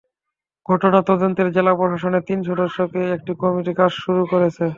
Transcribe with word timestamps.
ঘটনার 0.65 1.03
তদন্তে 1.03 1.41
জেলা 1.55 1.73
প্রশাসনের 1.79 2.23
তিন 2.29 2.39
সদস্যের 2.49 3.09
একটি 3.17 3.31
কমিটি 3.41 3.73
কাজ 3.79 3.91
শুরু 4.03 4.23
করেছে। 4.31 4.65